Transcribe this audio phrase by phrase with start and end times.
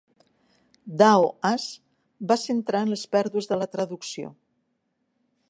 [1.01, 1.65] Dao As
[2.31, 4.35] va centrar en les pèrdues de la traducció.